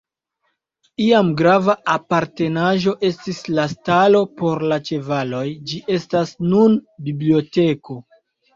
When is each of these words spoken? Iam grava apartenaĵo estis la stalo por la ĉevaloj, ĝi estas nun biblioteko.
Iam 1.07 1.27
grava 1.41 1.75
apartenaĵo 1.95 2.95
estis 3.11 3.43
la 3.59 3.67
stalo 3.75 4.23
por 4.41 4.67
la 4.73 4.81
ĉevaloj, 4.89 5.45
ĝi 5.71 5.85
estas 6.01 6.35
nun 6.49 6.83
biblioteko. 7.11 8.03